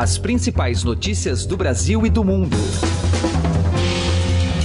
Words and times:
As 0.00 0.16
principais 0.16 0.82
notícias 0.82 1.44
do 1.44 1.58
Brasil 1.58 2.06
e 2.06 2.08
do 2.08 2.24
mundo. 2.24 2.56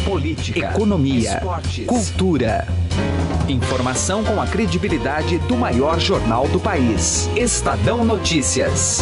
Política, 0.06 0.72
economia, 0.72 1.36
esportes, 1.36 1.86
cultura. 1.86 2.66
Informação 3.50 4.24
com 4.24 4.42
a 4.42 4.48
credibilidade 4.48 5.38
do 5.40 5.58
maior 5.58 6.00
jornal 6.00 6.48
do 6.48 6.58
país. 6.58 7.30
Estadão 7.36 8.06
Notícias. 8.06 9.02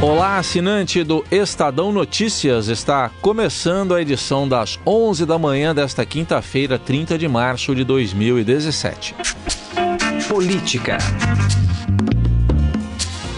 Olá, 0.00 0.38
assinante 0.38 1.04
do 1.04 1.24
Estadão 1.30 1.92
Notícias. 1.92 2.66
Está 2.66 3.08
começando 3.20 3.94
a 3.94 4.02
edição 4.02 4.48
das 4.48 4.80
11 4.84 5.24
da 5.24 5.38
manhã 5.38 5.72
desta 5.72 6.04
quinta-feira, 6.04 6.76
30 6.76 7.16
de 7.16 7.28
março 7.28 7.72
de 7.72 7.84
2017. 7.84 9.14
Política. 10.32 10.96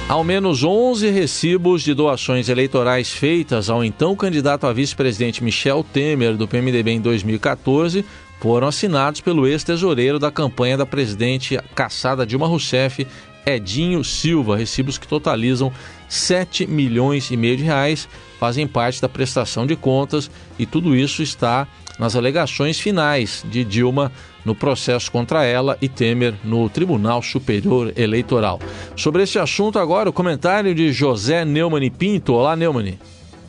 Ao 0.08 0.22
menos 0.22 0.62
11 0.62 1.10
recibos 1.10 1.82
de 1.82 1.92
doações 1.92 2.48
eleitorais 2.48 3.10
feitas 3.10 3.68
ao 3.68 3.84
então 3.84 4.14
candidato 4.14 4.64
a 4.64 4.72
vice-presidente 4.72 5.42
Michel 5.42 5.84
Temer, 5.92 6.36
do 6.36 6.46
PMDB, 6.46 6.92
em 6.92 7.00
2014, 7.00 8.04
foram 8.38 8.68
assinados 8.68 9.20
pelo 9.20 9.44
ex-tesoureiro 9.44 10.20
da 10.20 10.30
campanha 10.30 10.76
da 10.76 10.86
presidente 10.86 11.58
caçada 11.74 12.24
Dilma 12.24 12.46
Rousseff, 12.46 13.04
Edinho 13.44 14.04
Silva, 14.04 14.56
recibos 14.56 14.96
que 14.96 15.08
totalizam 15.08 15.72
7 16.08 16.64
milhões 16.64 17.28
e 17.28 17.36
meio 17.36 17.56
de 17.56 17.64
reais, 17.64 18.08
fazem 18.38 18.68
parte 18.68 19.02
da 19.02 19.08
prestação 19.08 19.66
de 19.66 19.74
contas 19.74 20.30
e 20.56 20.64
tudo 20.64 20.94
isso 20.94 21.24
está 21.24 21.66
nas 21.98 22.14
alegações 22.14 22.78
finais 22.78 23.44
de 23.50 23.64
Dilma 23.64 24.12
no 24.44 24.54
processo 24.54 25.10
contra 25.10 25.44
ela 25.44 25.76
e 25.80 25.88
Temer 25.88 26.34
no 26.44 26.68
Tribunal 26.68 27.22
Superior 27.22 27.92
Eleitoral. 27.96 28.58
Sobre 28.96 29.22
esse 29.22 29.38
assunto 29.38 29.78
agora 29.78 30.10
o 30.10 30.12
comentário 30.12 30.74
de 30.74 30.92
José 30.92 31.44
Neumann 31.44 31.90
Pinto. 31.90 32.34
Olá, 32.34 32.54
Neumann. 32.54 32.98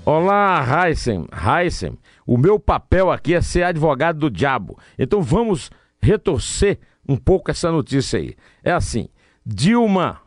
Olá, 0.05 0.63
Heisen. 0.87 1.25
Heisen, 1.33 1.97
o 2.25 2.37
meu 2.37 2.59
papel 2.59 3.11
aqui 3.11 3.33
é 3.33 3.41
ser 3.41 3.63
advogado 3.63 4.19
do 4.19 4.29
diabo. 4.29 4.77
Então 4.97 5.21
vamos 5.21 5.69
retorcer 6.01 6.79
um 7.07 7.17
pouco 7.17 7.51
essa 7.51 7.71
notícia 7.71 8.19
aí. 8.19 8.35
É 8.63 8.71
assim, 8.71 9.09
Dilma, 9.45 10.21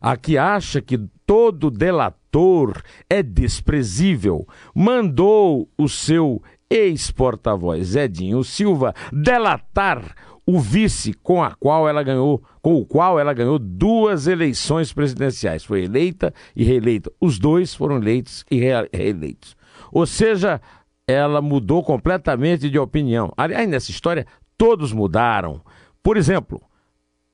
a 0.00 0.16
que 0.16 0.36
acha 0.36 0.80
que 0.80 0.98
todo 1.26 1.70
delator 1.70 2.82
é 3.08 3.22
desprezível, 3.22 4.46
mandou 4.74 5.68
o 5.78 5.88
seu 5.88 6.42
ex-porta-voz 6.74 7.94
Edinho 7.94 8.42
Silva 8.42 8.92
delatar 9.12 10.14
o 10.44 10.58
vice 10.58 11.14
com 11.14 11.42
a 11.42 11.54
qual 11.54 11.88
ela 11.88 12.02
ganhou, 12.02 12.42
com 12.60 12.74
o 12.74 12.84
qual 12.84 13.18
ela 13.18 13.32
ganhou 13.32 13.58
duas 13.58 14.26
eleições 14.26 14.92
presidenciais. 14.92 15.64
Foi 15.64 15.84
eleita 15.84 16.34
e 16.54 16.64
reeleita. 16.64 17.10
Os 17.20 17.38
dois 17.38 17.74
foram 17.74 17.96
eleitos 17.96 18.44
e 18.50 18.58
reeleitos. 18.92 19.56
Ou 19.90 20.04
seja, 20.04 20.60
ela 21.06 21.40
mudou 21.40 21.82
completamente 21.82 22.68
de 22.68 22.78
opinião. 22.78 23.32
Aliás, 23.36 23.68
nessa 23.68 23.90
história, 23.90 24.26
todos 24.58 24.92
mudaram. 24.92 25.62
Por 26.02 26.16
exemplo, 26.16 26.60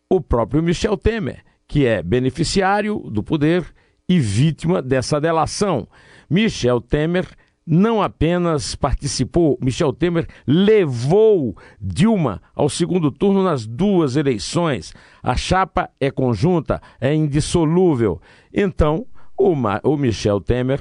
o 0.08 0.20
próprio 0.20 0.62
Michel 0.62 0.96
Temer, 0.96 1.42
que 1.66 1.86
é 1.86 2.02
beneficiário 2.02 2.98
do 3.10 3.22
poder 3.22 3.64
e 4.08 4.20
vítima 4.20 4.82
dessa 4.82 5.20
delação. 5.20 5.88
Michel 6.28 6.80
Temer 6.80 7.26
não 7.70 8.02
apenas 8.02 8.74
participou, 8.74 9.56
Michel 9.62 9.92
Temer 9.92 10.26
levou 10.44 11.56
Dilma 11.80 12.42
ao 12.52 12.68
segundo 12.68 13.12
turno 13.12 13.44
nas 13.44 13.64
duas 13.64 14.16
eleições. 14.16 14.92
A 15.22 15.36
chapa 15.36 15.88
é 16.00 16.10
conjunta, 16.10 16.82
é 17.00 17.14
indissolúvel. 17.14 18.20
Então, 18.52 19.06
o, 19.38 19.54
o 19.84 19.96
Michel 19.96 20.40
Temer 20.40 20.80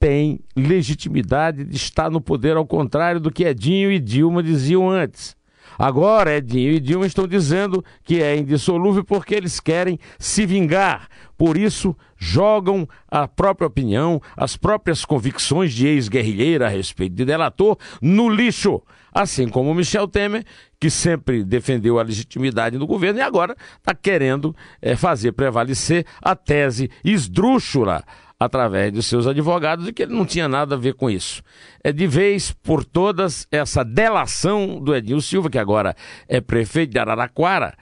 tem 0.00 0.40
legitimidade 0.56 1.62
de 1.62 1.76
estar 1.76 2.10
no 2.10 2.22
poder, 2.22 2.56
ao 2.56 2.66
contrário 2.66 3.20
do 3.20 3.30
que 3.30 3.44
Edinho 3.44 3.92
e 3.92 4.00
Dilma 4.00 4.42
diziam 4.42 4.88
antes. 4.88 5.36
Agora, 5.82 6.36
Edinho 6.36 6.70
e 6.70 6.78
Dilma 6.78 7.08
estão 7.08 7.26
dizendo 7.26 7.84
que 8.04 8.22
é 8.22 8.36
indissolúvel 8.36 9.02
porque 9.02 9.34
eles 9.34 9.58
querem 9.58 9.98
se 10.16 10.46
vingar. 10.46 11.08
Por 11.36 11.56
isso, 11.56 11.96
jogam 12.16 12.88
a 13.10 13.26
própria 13.26 13.66
opinião, 13.66 14.22
as 14.36 14.56
próprias 14.56 15.04
convicções 15.04 15.72
de 15.72 15.88
ex-guerrilheira 15.88 16.66
a 16.66 16.68
respeito 16.68 17.16
de 17.16 17.24
delator 17.24 17.76
no 18.00 18.28
lixo. 18.28 18.80
Assim 19.12 19.48
como 19.48 19.74
Michel 19.74 20.06
Temer, 20.06 20.44
que 20.78 20.88
sempre 20.88 21.42
defendeu 21.42 21.98
a 21.98 22.04
legitimidade 22.04 22.78
do 22.78 22.86
governo 22.86 23.18
e 23.18 23.22
agora 23.22 23.56
está 23.76 23.92
querendo 23.92 24.54
é, 24.80 24.94
fazer 24.94 25.32
prevalecer 25.32 26.06
a 26.22 26.36
tese 26.36 26.92
esdrúxula 27.04 28.04
através 28.44 28.92
de 28.92 29.02
seus 29.02 29.26
advogados 29.26 29.86
e 29.86 29.92
que 29.92 30.02
ele 30.02 30.14
não 30.14 30.26
tinha 30.26 30.48
nada 30.48 30.74
a 30.74 30.78
ver 30.78 30.94
com 30.94 31.08
isso. 31.08 31.42
É 31.82 31.92
de 31.92 32.06
vez 32.06 32.50
por 32.50 32.84
todas 32.84 33.46
essa 33.50 33.84
delação 33.84 34.80
do 34.80 34.94
Edinho 34.94 35.20
Silva, 35.20 35.48
que 35.48 35.58
agora 35.58 35.94
é 36.28 36.40
prefeito 36.40 36.92
de 36.92 36.98
Araraquara, 36.98 37.74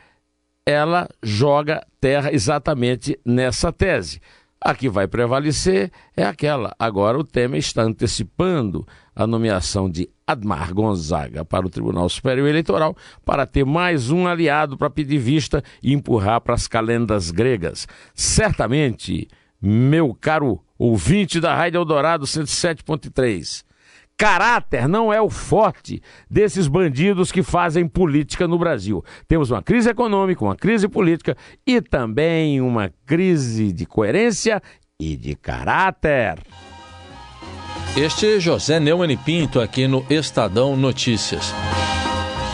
ela 0.67 1.09
joga 1.23 1.85
terra 2.01 2.33
exatamente 2.33 3.19
nessa 3.25 3.73
tese. 3.73 4.21
A 4.63 4.75
que 4.75 4.91
vai 4.91 5.09
prevalecer 5.09 5.91
é 6.15 6.23
aquela. 6.23 6.75
Agora 6.79 7.19
o 7.19 7.25
Temer 7.25 7.59
está 7.59 7.83
antecipando 7.83 8.87
a 9.17 9.27
nomeação 9.27 9.89
de 9.89 10.11
Admar 10.27 10.75
Gonzaga 10.75 11.47
para 11.47 11.67
o 11.67 11.71
Tribunal 11.71 12.07
Superior 12.11 12.47
Eleitoral 12.47 12.95
para 13.25 13.47
ter 13.47 13.65
mais 13.65 14.11
um 14.11 14.27
aliado 14.27 14.77
para 14.77 14.91
pedir 14.91 15.17
vista 15.17 15.65
e 15.83 15.95
empurrar 15.95 16.43
para 16.43 16.55
as 16.55 16.69
calendas 16.69 17.31
gregas. 17.31 17.89
Certamente 18.15 19.27
meu 19.61 20.17
caro 20.19 20.61
ouvinte 20.79 21.41
da 21.41 21.55
Rádio 21.55 21.79
Eldorado 21.79 22.25
107.3. 22.25 23.65
Caráter 24.17 24.87
não 24.87 25.11
é 25.11 25.21
o 25.21 25.31
forte 25.31 26.03
desses 26.31 26.69
bandidos 26.69 27.33
que 27.33 27.43
fazem 27.43 27.89
política 27.89 28.47
no 28.47 28.59
Brasil. 28.59 29.03
Temos 29.27 29.51
uma 29.51 29.63
crise 29.63 29.89
econômica, 29.89 30.45
uma 30.45 30.57
crise 30.57 30.87
política 30.89 31.35
e 31.67 31.81
também 31.81 32.61
uma 32.61 32.93
crise 33.07 33.73
de 33.73 33.87
coerência 33.87 34.63
e 34.99 35.17
de 35.17 35.35
caráter. 35.35 36.39
Este 37.97 38.37
é 38.37 38.41
José 38.41 38.79
Neumann 38.79 39.17
Pinto 39.17 39.59
aqui 39.59 39.89
no 39.89 40.05
Estadão 40.11 40.77
Notícias. 40.77 41.55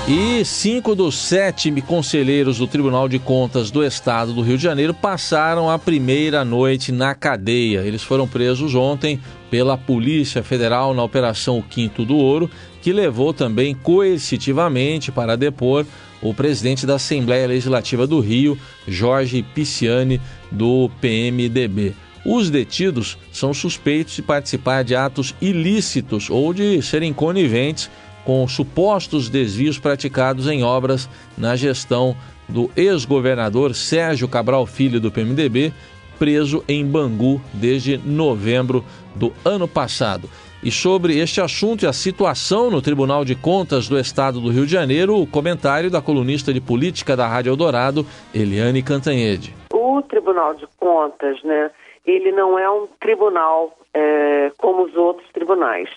E 0.08 0.44
cinco 0.44 0.94
dos 0.94 1.16
sete 1.16 1.68
conselheiros 1.80 2.58
do 2.58 2.68
Tribunal 2.68 3.08
de 3.08 3.18
Contas 3.18 3.72
do 3.72 3.84
Estado 3.84 4.32
do 4.32 4.40
Rio 4.40 4.56
de 4.56 4.62
Janeiro 4.62 4.94
passaram 4.94 5.68
a 5.68 5.80
primeira 5.80 6.44
noite 6.44 6.92
na 6.92 7.12
cadeia. 7.12 7.80
Eles 7.80 8.04
foram 8.04 8.28
presos 8.28 8.76
ontem 8.76 9.18
pela 9.50 9.76
Polícia 9.76 10.44
Federal 10.44 10.94
na 10.94 11.02
Operação 11.02 11.60
Quinto 11.60 12.04
do 12.04 12.14
Ouro, 12.14 12.48
que 12.80 12.92
levou 12.92 13.34
também 13.34 13.74
coercitivamente 13.74 15.10
para 15.10 15.36
depor 15.36 15.84
o 16.22 16.32
presidente 16.32 16.86
da 16.86 16.94
Assembleia 16.94 17.48
Legislativa 17.48 18.06
do 18.06 18.20
Rio, 18.20 18.56
Jorge 18.86 19.42
Pisciani, 19.42 20.20
do 20.52 20.88
PMDB. 21.00 21.96
Os 22.24 22.48
detidos 22.48 23.18
são 23.32 23.52
suspeitos 23.52 24.14
de 24.14 24.22
participar 24.22 24.84
de 24.84 24.94
atos 24.94 25.34
ilícitos 25.40 26.30
ou 26.30 26.54
de 26.54 26.80
serem 26.80 27.12
coniventes 27.12 27.90
com 28.26 28.46
supostos 28.48 29.28
desvios 29.28 29.78
praticados 29.78 30.48
em 30.48 30.64
obras 30.64 31.08
na 31.38 31.54
gestão 31.54 32.16
do 32.48 32.68
ex-governador 32.76 33.72
Sérgio 33.72 34.26
Cabral 34.26 34.66
Filho 34.66 35.00
do 35.00 35.12
PMDB, 35.12 35.72
preso 36.18 36.64
em 36.66 36.84
Bangu 36.84 37.40
desde 37.54 37.96
novembro 37.98 38.84
do 39.14 39.32
ano 39.44 39.68
passado. 39.68 40.28
E 40.60 40.72
sobre 40.72 41.16
este 41.16 41.40
assunto 41.40 41.84
e 41.84 41.86
a 41.86 41.92
situação 41.92 42.68
no 42.68 42.82
Tribunal 42.82 43.24
de 43.24 43.36
Contas 43.36 43.88
do 43.88 43.96
Estado 43.96 44.40
do 44.40 44.50
Rio 44.50 44.66
de 44.66 44.72
Janeiro, 44.72 45.20
o 45.20 45.26
comentário 45.26 45.88
da 45.88 46.02
colunista 46.02 46.52
de 46.52 46.60
política 46.60 47.16
da 47.16 47.28
Rádio 47.28 47.50
Eldorado, 47.50 48.04
Eliane 48.34 48.82
Cantanhede. 48.82 49.54
O 49.72 50.02
Tribunal 50.02 50.54
de 50.54 50.66
Contas, 50.80 51.40
né, 51.44 51.70
ele 52.04 52.32
não 52.32 52.58
é 52.58 52.68
um 52.68 52.88
tribunal 52.98 53.78
é, 53.94 54.50
como 54.58 54.84
os 54.84 54.96
outros 54.96 55.28
tribunais 55.32 55.88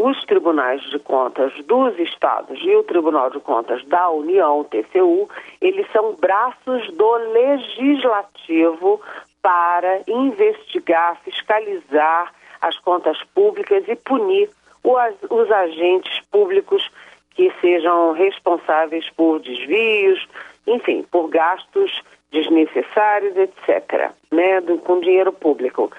os 0.00 0.24
tribunais 0.24 0.80
de 0.90 0.98
contas 0.98 1.52
dos 1.66 1.98
estados 1.98 2.58
e 2.62 2.74
o 2.74 2.82
Tribunal 2.82 3.28
de 3.28 3.38
Contas 3.38 3.84
da 3.84 4.08
União, 4.08 4.64
TCU, 4.64 5.28
eles 5.60 5.86
são 5.92 6.14
braços 6.14 6.90
do 6.92 7.16
legislativo 7.16 8.98
para 9.42 10.00
investigar, 10.08 11.20
fiscalizar 11.22 12.32
as 12.62 12.78
contas 12.78 13.18
públicas 13.34 13.84
e 13.88 13.96
punir 13.96 14.48
os, 14.82 15.30
os 15.30 15.50
agentes 15.50 16.20
públicos 16.30 16.90
que 17.34 17.52
sejam 17.60 18.12
responsáveis 18.12 19.08
por 19.10 19.38
desvios, 19.40 20.26
enfim, 20.66 21.04
por 21.10 21.28
gastos 21.28 22.02
desnecessários, 22.32 23.36
etc., 23.36 24.12
né, 24.30 24.62
com 24.84 25.00
dinheiro 25.00 25.32
público. 25.32 25.90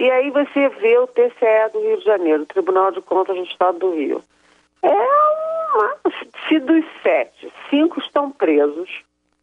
E 0.00 0.10
aí 0.10 0.30
você 0.30 0.66
vê 0.70 0.96
o 0.96 1.06
TCE 1.06 1.72
do 1.74 1.80
Rio 1.80 1.98
de 1.98 2.04
Janeiro, 2.06 2.46
Tribunal 2.46 2.90
de 2.90 3.02
Contas 3.02 3.36
do 3.36 3.44
Estado 3.44 3.80
do 3.80 3.94
Rio. 3.94 4.22
É 4.82 4.88
uma. 4.88 5.94
Se 6.48 6.58
dos 6.58 6.82
sete, 7.02 7.52
cinco 7.68 8.00
estão 8.00 8.30
presos, 8.30 8.88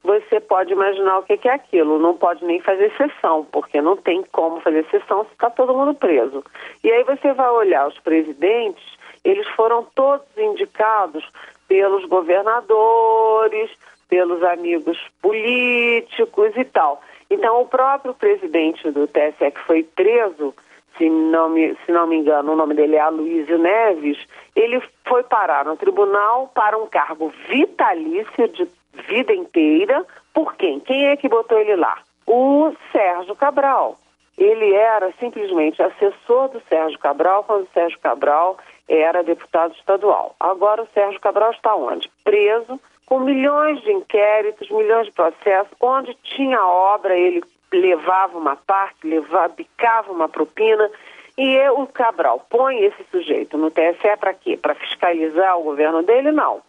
você 0.04 0.40
pode 0.40 0.74
imaginar 0.74 1.20
o 1.20 1.24
que 1.24 1.48
é 1.48 1.54
aquilo. 1.54 2.00
Não 2.00 2.18
pode 2.18 2.44
nem 2.44 2.60
fazer 2.60 2.92
sessão, 2.98 3.46
porque 3.52 3.80
não 3.80 3.96
tem 3.96 4.24
como 4.32 4.60
fazer 4.62 4.84
sessão 4.90 5.26
se 5.26 5.32
está 5.34 5.52
todo 5.52 5.76
mundo 5.76 5.94
preso. 5.94 6.44
E 6.84 6.92
aí 6.92 7.04
você 7.04 7.32
vai 7.34 7.52
olhar 7.52 7.88
os 7.88 8.00
presidentes, 8.00 8.84
eles 9.24 9.48
foram 9.50 9.86
todos 9.94 10.26
indicados 10.36 11.24
pelos 11.68 12.04
governadores, 12.06 13.70
pelos 14.10 14.42
amigos 14.42 14.98
políticos 15.22 16.52
e 16.58 16.66
tal. 16.66 17.00
Então, 17.30 17.62
o 17.62 17.68
próprio 17.68 18.14
presidente 18.14 18.90
do 18.92 19.08
TSE 19.08 19.52
que 19.52 19.60
foi 19.66 19.84
preso, 19.84 20.54
se 20.98 21.10
não 21.10 21.50
me, 21.50 21.76
se 21.86 21.92
não 21.92 22.08
me 22.08 22.18
engano, 22.18 22.54
o 22.54 22.56
nome 22.56 22.74
dele 22.74 22.96
é 22.96 23.00
Aloysio 23.00 23.58
Neves, 23.58 24.18
ele 24.56 24.82
foi 25.06 25.24
parar 25.24 25.66
no 25.66 25.78
tribunal 25.78 26.50
para 26.54 26.78
um 26.78 26.88
cargo 26.88 27.32
vitalício 27.50 28.48
de 28.48 28.68
vida 29.08 29.34
inteira. 29.34 30.06
Por 30.34 30.56
quem? 30.56 30.80
Quem 30.80 31.08
é 31.08 31.18
que 31.18 31.30
botou 31.30 31.60
ele 31.60 31.76
lá? 31.76 32.00
O 32.26 32.74
Sérgio 32.92 33.36
Cabral. 33.36 33.98
Ele 34.38 34.74
era 34.74 35.12
simplesmente 35.20 35.82
assessor 35.82 36.50
do 36.50 36.62
Sérgio 36.70 37.00
Cabral 37.00 37.44
quando 37.44 37.64
o 37.64 37.70
Sérgio 37.74 38.00
Cabral 38.00 38.58
era 38.88 39.24
deputado 39.24 39.74
estadual. 39.74 40.36
Agora 40.40 40.84
o 40.84 40.88
Sérgio 40.94 41.20
Cabral 41.20 41.52
está 41.52 41.76
onde? 41.76 42.10
Preso, 42.24 42.80
com 43.08 43.22
milhões 43.22 43.82
de 43.82 43.92
inquéritos, 43.92 44.70
milhões 44.70 45.08
de 45.08 45.14
processos, 45.14 45.72
onde 45.80 46.14
tinha 46.24 46.62
obra, 46.62 47.18
ele 47.18 47.42
levava 47.72 48.38
uma 48.38 48.58
parte, 48.58 49.08
levava, 49.08 49.48
bicava 49.48 50.12
uma 50.12 50.28
propina. 50.28 50.92
E 51.38 51.58
o 51.70 51.88
Cabral 51.88 52.46
põe 52.50 52.84
esse 52.84 53.04
sujeito 53.10 53.58
no 53.58 53.72
TSE 53.72 54.18
para 54.20 54.34
quê? 54.34 54.58
Para 54.58 54.76
fiscalizar 54.76 55.58
o 55.58 55.64
governo 55.64 56.04
dele? 56.04 56.32
Não. 56.32 56.62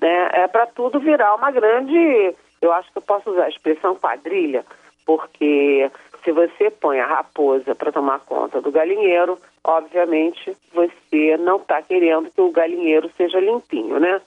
Né? 0.00 0.30
É 0.32 0.48
para 0.48 0.66
tudo 0.66 0.98
virar 0.98 1.34
uma 1.34 1.50
grande, 1.50 2.34
eu 2.62 2.72
acho 2.72 2.90
que 2.90 2.96
eu 2.96 3.02
posso 3.02 3.30
usar 3.30 3.44
a 3.44 3.50
expressão 3.50 3.94
quadrilha, 3.94 4.64
porque 5.04 5.90
se 6.24 6.32
você 6.32 6.70
põe 6.70 7.00
a 7.00 7.06
raposa 7.06 7.74
para 7.74 7.92
tomar 7.92 8.20
conta 8.20 8.62
do 8.62 8.72
galinheiro, 8.72 9.38
obviamente 9.62 10.56
você 10.72 11.36
não 11.36 11.56
está 11.56 11.82
querendo 11.82 12.30
que 12.30 12.40
o 12.40 12.50
galinheiro 12.50 13.10
seja 13.16 13.38
limpinho, 13.38 14.00
né? 14.00 14.22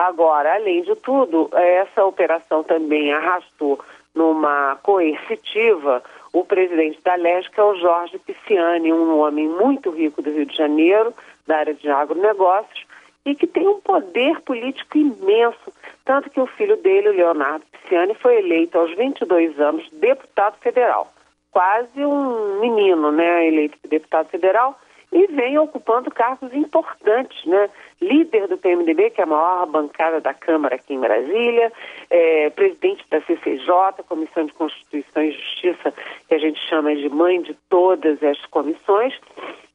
Agora, 0.00 0.54
além 0.54 0.80
de 0.80 0.96
tudo, 0.96 1.50
essa 1.52 2.02
operação 2.06 2.62
também 2.62 3.12
arrastou 3.12 3.78
numa 4.14 4.76
coercitiva. 4.82 6.02
O 6.32 6.42
presidente 6.42 6.98
da 7.02 7.16
LESC, 7.16 7.52
é 7.60 7.62
o 7.62 7.76
Jorge 7.76 8.18
Pisciani, 8.18 8.90
um 8.94 9.18
homem 9.18 9.46
muito 9.46 9.90
rico 9.90 10.22
do 10.22 10.30
Rio 10.30 10.46
de 10.46 10.56
Janeiro, 10.56 11.12
da 11.46 11.58
área 11.58 11.74
de 11.74 11.86
agronegócios, 11.90 12.86
e 13.26 13.34
que 13.34 13.46
tem 13.46 13.68
um 13.68 13.78
poder 13.78 14.40
político 14.40 14.96
imenso, 14.96 15.70
tanto 16.02 16.30
que 16.30 16.40
o 16.40 16.46
filho 16.46 16.78
dele, 16.78 17.10
o 17.10 17.16
Leonardo 17.16 17.66
Pisciani, 17.70 18.14
foi 18.14 18.38
eleito 18.38 18.78
aos 18.78 18.96
22 18.96 19.60
anos 19.60 19.86
deputado 19.92 20.56
federal. 20.60 21.12
Quase 21.50 22.02
um 22.02 22.58
menino, 22.58 23.12
né, 23.12 23.46
eleito 23.46 23.76
deputado 23.86 24.30
federal, 24.30 24.80
e 25.12 25.26
vem 25.26 25.58
ocupando 25.58 26.10
cargos 26.10 26.52
importantes, 26.52 27.44
né? 27.44 27.68
Líder 28.00 28.46
do 28.46 28.56
PMDB, 28.56 29.10
que 29.10 29.20
é 29.20 29.24
a 29.24 29.26
maior 29.26 29.66
bancada 29.66 30.20
da 30.20 30.32
Câmara 30.32 30.76
aqui 30.76 30.94
em 30.94 31.00
Brasília, 31.00 31.72
é, 32.08 32.50
presidente 32.50 33.04
da 33.10 33.20
CCJ, 33.22 34.04
Comissão 34.08 34.46
de 34.46 34.52
Constituição 34.52 35.22
e 35.22 35.32
Justiça, 35.32 35.92
que 36.28 36.34
a 36.34 36.38
gente 36.38 36.60
chama 36.68 36.94
de 36.94 37.08
mãe 37.08 37.42
de 37.42 37.54
todas 37.68 38.22
as 38.22 38.44
comissões. 38.46 39.14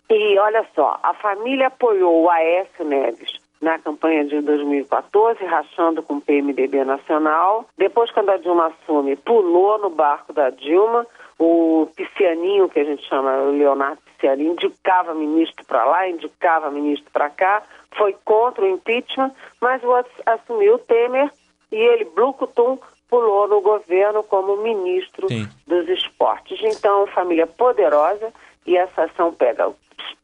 E 0.09 0.39
olha 0.39 0.65
só, 0.73 0.99
a 1.03 1.13
família 1.15 1.67
apoiou 1.67 2.23
o 2.23 2.29
Aécio 2.29 2.85
Neves 2.85 3.45
na 3.61 3.79
campanha 3.79 4.23
de 4.25 4.41
2014, 4.41 5.43
rachando 5.43 6.03
com 6.03 6.15
o 6.15 6.21
PMDB 6.21 6.83
nacional. 6.85 7.65
Depois, 7.77 8.11
quando 8.11 8.29
a 8.29 8.37
Dilma 8.37 8.67
assume, 8.67 9.15
pulou 9.15 9.79
no 9.79 9.89
barco 9.89 10.31
da 10.31 10.49
Dilma 10.49 11.05
o 11.39 11.87
Piscianinho, 11.95 12.69
que 12.69 12.79
a 12.79 12.83
gente 12.83 13.03
chama 13.07 13.35
Leonardo 13.51 13.99
Piscianinho, 14.25 14.53
indicava 14.53 15.13
ministro 15.13 15.63
para 15.65 15.85
lá, 15.85 16.09
indicava 16.09 16.71
ministro 16.71 17.09
para 17.11 17.29
cá, 17.29 17.61
foi 17.95 18.15
contra 18.25 18.63
o 18.63 18.67
impeachment, 18.67 19.31
mas 19.61 19.81
o 19.83 19.93
assumiu 20.25 20.75
o 20.75 20.79
Temer 20.79 21.31
e 21.71 21.75
ele, 21.75 22.05
Blucutum, 22.05 22.79
pulou 23.07 23.47
no 23.47 23.61
governo 23.61 24.23
como 24.23 24.57
ministro 24.57 25.27
Sim. 25.27 25.47
dos 25.67 25.87
esportes. 25.87 26.59
Então, 26.63 27.05
família 27.07 27.45
poderosa 27.45 28.33
e 28.65 28.75
essa 28.75 29.03
ação 29.03 29.31
pega 29.31 29.67
os 29.67 29.75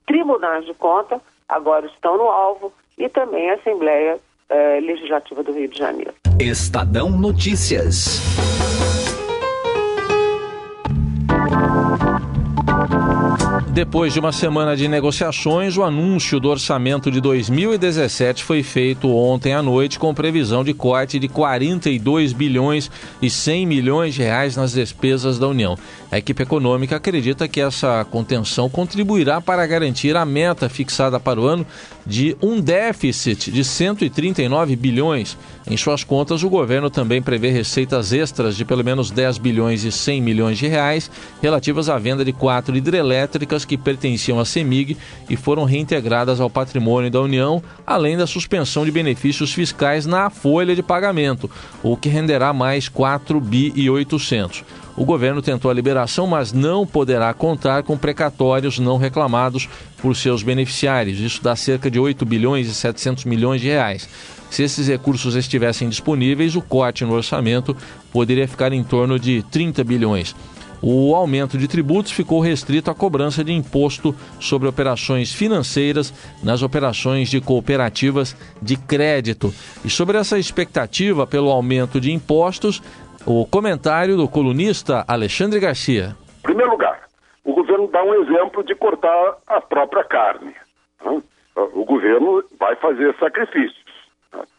tribunais 0.07 0.65
de 0.65 0.73
conta, 0.73 1.21
agora 1.47 1.85
estão 1.85 2.17
no 2.17 2.27
alvo, 2.27 2.73
e 2.97 3.07
também 3.07 3.51
a 3.51 3.55
Assembleia 3.55 4.19
eh, 4.49 4.79
Legislativa 4.81 5.43
do 5.43 5.53
Rio 5.53 5.67
de 5.67 5.77
Janeiro. 5.77 6.13
Estadão 6.39 7.09
Notícias. 7.09 8.19
Depois 13.73 14.11
de 14.11 14.19
uma 14.19 14.33
semana 14.33 14.75
de 14.75 14.85
negociações, 14.89 15.77
o 15.77 15.83
anúncio 15.83 16.41
do 16.41 16.49
orçamento 16.49 17.09
de 17.09 17.21
2017 17.21 18.43
foi 18.43 18.63
feito 18.63 19.09
ontem 19.09 19.53
à 19.53 19.61
noite 19.61 19.97
com 19.97 20.13
previsão 20.13 20.61
de 20.61 20.73
corte 20.73 21.17
de 21.17 21.29
42 21.29 22.33
bilhões 22.33 22.91
e 23.21 23.29
100 23.29 23.65
milhões 23.65 24.13
de 24.13 24.23
reais 24.23 24.57
nas 24.57 24.73
despesas 24.73 25.39
da 25.39 25.47
União. 25.47 25.77
A 26.11 26.17
equipe 26.17 26.43
econômica 26.43 26.97
acredita 26.97 27.47
que 27.47 27.61
essa 27.61 28.05
contenção 28.11 28.69
contribuirá 28.69 29.39
para 29.39 29.65
garantir 29.65 30.17
a 30.17 30.25
meta 30.25 30.67
fixada 30.67 31.17
para 31.17 31.39
o 31.39 31.45
ano 31.45 31.65
de 32.05 32.35
um 32.41 32.59
déficit 32.59 33.49
de 33.51 33.63
139 33.63 34.75
bilhões. 34.75 35.37
Em 35.67 35.77
suas 35.77 36.03
contas, 36.03 36.43
o 36.43 36.49
governo 36.49 36.89
também 36.89 37.21
prevê 37.21 37.49
receitas 37.49 38.11
extras 38.11 38.57
de 38.57 38.65
pelo 38.65 38.83
menos 38.83 39.11
10 39.11 39.37
bilhões 39.37 39.83
e 39.83 39.91
100 39.91 40.21
milhões 40.21 40.57
de 40.57 40.67
reais 40.67 41.09
relativas 41.41 41.87
à 41.87 41.97
venda 41.99 42.25
de 42.25 42.33
quatro 42.33 42.75
hidrelétricas 42.75 43.63
que 43.63 43.77
pertenciam 43.77 44.39
à 44.39 44.45
CEMIG 44.45 44.97
e 45.29 45.35
foram 45.35 45.63
reintegradas 45.63 46.41
ao 46.41 46.49
patrimônio 46.49 47.11
da 47.11 47.21
União, 47.21 47.61
além 47.85 48.17
da 48.17 48.25
suspensão 48.25 48.83
de 48.83 48.91
benefícios 48.91 49.53
fiscais 49.53 50.05
na 50.05 50.29
folha 50.31 50.75
de 50.75 50.81
pagamento, 50.81 51.49
o 51.83 51.95
que 51.95 52.09
renderá 52.09 52.51
mais 52.51 52.89
4 52.89 53.39
bi 53.39 53.71
e 53.75 53.89
800. 53.89 54.63
O 54.97 55.05
governo 55.05 55.41
tentou 55.41 55.71
a 55.71 55.73
liberação, 55.73 56.27
mas 56.27 56.51
não 56.51 56.85
poderá 56.85 57.33
contar 57.33 57.83
com 57.83 57.97
precatórios 57.97 58.77
não 58.77 58.97
reclamados 58.97 59.69
por 60.01 60.15
seus 60.15 60.43
beneficiários. 60.43 61.19
Isso 61.19 61.41
dá 61.41 61.55
cerca 61.55 61.89
de 61.89 61.99
8 61.99 62.25
bilhões 62.25 62.67
e 62.67 62.73
700 62.73 63.25
milhões 63.25 63.61
de 63.61 63.67
reais. 63.67 64.09
Se 64.51 64.63
esses 64.63 64.89
recursos 64.89 65.35
estivessem 65.35 65.87
disponíveis, 65.87 66.57
o 66.57 66.61
corte 66.61 67.05
no 67.05 67.13
orçamento 67.13 67.73
poderia 68.11 68.45
ficar 68.45 68.73
em 68.73 68.83
torno 68.83 69.17
de 69.17 69.41
30 69.43 69.81
bilhões. 69.85 70.35
O 70.83 71.15
aumento 71.15 71.57
de 71.57 71.69
tributos 71.69 72.11
ficou 72.11 72.41
restrito 72.41 72.91
à 72.91 72.95
cobrança 72.95 73.45
de 73.45 73.53
imposto 73.53 74.13
sobre 74.41 74.67
operações 74.67 75.33
financeiras 75.33 76.11
nas 76.43 76.63
operações 76.63 77.29
de 77.29 77.39
cooperativas 77.39 78.35
de 78.61 78.75
crédito. 78.75 79.53
E 79.85 79.89
sobre 79.89 80.17
essa 80.17 80.37
expectativa 80.37 81.25
pelo 81.25 81.49
aumento 81.49 82.01
de 82.01 82.11
impostos, 82.11 82.83
o 83.25 83.45
comentário 83.45 84.17
do 84.17 84.27
colunista 84.27 85.05
Alexandre 85.07 85.61
Garcia. 85.61 86.13
Em 86.39 86.43
primeiro 86.43 86.71
lugar, 86.71 87.07
o 87.45 87.53
governo 87.53 87.87
dá 87.87 88.03
um 88.03 88.15
exemplo 88.15 88.63
de 88.65 88.75
cortar 88.75 89.37
a 89.47 89.61
própria 89.61 90.03
carne. 90.03 90.53
Né? 91.05 91.21
O 91.73 91.85
governo 91.85 92.43
vai 92.59 92.75
fazer 92.75 93.15
sacrifícios. 93.17 93.80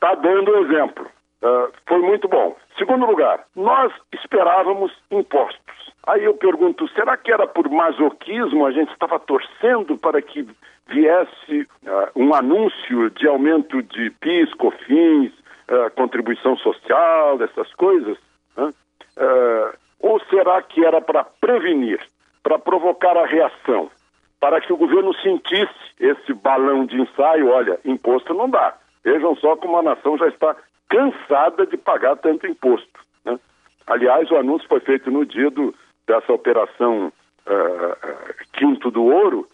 Está 0.02 0.16
dando 0.16 0.56
exemplo. 0.64 1.06
Uh, 1.40 1.72
foi 1.86 2.00
muito 2.00 2.26
bom. 2.26 2.56
Segundo 2.76 3.06
lugar, 3.06 3.44
nós 3.54 3.92
esperávamos 4.12 4.90
impostos. 5.12 5.92
Aí 6.04 6.24
eu 6.24 6.34
pergunto, 6.34 6.88
será 6.88 7.16
que 7.16 7.32
era 7.32 7.46
por 7.46 7.70
masoquismo? 7.70 8.66
A 8.66 8.72
gente 8.72 8.92
estava 8.92 9.20
torcendo 9.20 9.96
para 9.96 10.20
que 10.20 10.44
viesse 10.88 11.68
uh, 11.86 12.10
um 12.16 12.34
anúncio 12.34 13.10
de 13.10 13.28
aumento 13.28 13.80
de 13.80 14.10
PIS, 14.10 14.52
COFINS, 14.54 15.32
uh, 15.70 15.88
contribuição 15.94 16.56
social, 16.56 17.40
essas 17.40 17.72
coisas? 17.74 18.18
Né? 18.56 18.72
Ou 20.00 20.18
será 20.24 20.60
que 20.62 20.84
era 20.84 21.00
para 21.00 21.22
prevenir, 21.22 22.00
para 22.42 22.58
provocar 22.58 23.16
a 23.16 23.24
reação, 23.24 23.88
para 24.40 24.60
que 24.60 24.72
o 24.72 24.76
governo 24.76 25.14
sentisse 25.20 25.72
esse 26.00 26.32
balão 26.34 26.86
de 26.86 27.00
ensaio? 27.00 27.50
Olha, 27.50 27.78
imposto 27.84 28.34
não 28.34 28.50
dá. 28.50 28.74
Vejam 29.04 29.34
só 29.36 29.56
como 29.56 29.76
a 29.78 29.82
nação 29.82 30.16
já 30.16 30.28
está 30.28 30.56
cansada 30.88 31.66
de 31.66 31.76
pagar 31.76 32.16
tanto 32.16 32.46
imposto. 32.46 33.00
Né? 33.24 33.38
Aliás, 33.86 34.30
o 34.30 34.36
anúncio 34.36 34.68
foi 34.68 34.80
feito 34.80 35.10
no 35.10 35.24
dia 35.24 35.50
do, 35.50 35.74
dessa 36.06 36.32
operação 36.32 37.12
uh, 37.46 38.34
Quinto 38.52 38.90
do 38.90 39.04
Ouro, 39.04 39.46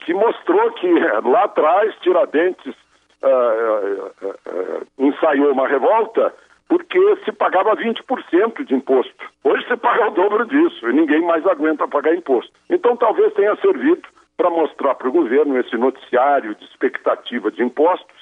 que 0.00 0.12
mostrou 0.12 0.72
que 0.72 0.88
lá 1.24 1.44
atrás 1.44 1.94
Tiradentes 2.00 2.74
uh, 3.22 4.86
ensaiou 4.98 5.52
uma 5.52 5.66
revolta 5.66 6.34
porque 6.68 6.98
se 7.24 7.32
pagava 7.32 7.76
20% 7.76 8.64
de 8.64 8.74
imposto. 8.74 9.24
Hoje 9.44 9.66
se 9.66 9.76
paga 9.76 10.08
o 10.08 10.10
dobro 10.10 10.46
disso 10.46 10.88
e 10.88 10.92
ninguém 10.92 11.20
mais 11.20 11.46
aguenta 11.46 11.86
pagar 11.86 12.14
imposto. 12.14 12.52
Então 12.70 12.96
talvez 12.96 13.32
tenha 13.34 13.54
servido 13.56 14.02
para 14.36 14.48
mostrar 14.48 14.94
para 14.94 15.08
o 15.08 15.12
governo 15.12 15.58
esse 15.58 15.76
noticiário 15.76 16.54
de 16.54 16.64
expectativa 16.64 17.50
de 17.50 17.62
impostos 17.62 18.21